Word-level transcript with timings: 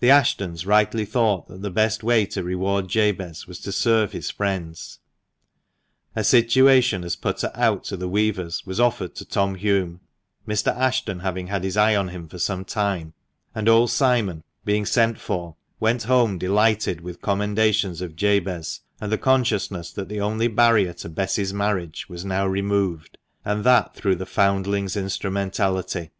The 0.00 0.08
Ashtons 0.08 0.64
rightly 0.64 1.04
thought 1.04 1.46
that 1.48 1.60
the 1.60 1.68
best 1.70 2.02
way 2.02 2.24
to 2.24 2.42
reward 2.42 2.88
Jabez 2.88 3.46
was 3.46 3.60
to 3.60 3.70
serve 3.70 4.12
his 4.12 4.30
friends. 4.30 4.98
A 6.16 6.24
situation 6.24 7.04
as 7.04 7.16
putter 7.16 7.50
out 7.54 7.84
to 7.84 7.98
the 7.98 8.08
weavers 8.08 8.64
was 8.64 8.80
offered 8.80 9.14
to 9.16 9.26
Tom 9.26 9.56
Hulme, 9.56 10.00
Mr. 10.48 10.74
Ashton 10.74 11.18
having 11.20 11.48
had 11.48 11.64
his 11.64 11.76
eye 11.76 11.94
on 11.94 12.08
him 12.08 12.28
for 12.28 12.38
some 12.38 12.64
time, 12.64 13.12
and 13.54 13.68
old 13.68 13.90
Simon, 13.90 14.42
being 14.64 14.86
sent 14.86 15.18
for, 15.20 15.56
went 15.78 16.04
home 16.04 16.38
delighted 16.38 17.02
with 17.02 17.20
commendations 17.20 18.00
of 18.00 18.16
Jabez, 18.16 18.80
and 19.02 19.12
the 19.12 19.18
consciousness 19.18 19.92
that 19.92 20.08
the 20.08 20.22
only 20.22 20.48
barrier 20.48 20.94
to 20.94 21.10
Bess's 21.10 21.52
marriage 21.52 22.08
was 22.08 22.24
now 22.24 22.46
removed, 22.46 23.18
and 23.44 23.64
that 23.64 23.94
through 23.94 24.16
the 24.16 24.24
foundling's 24.24 24.96
instrumentality. 24.96 26.10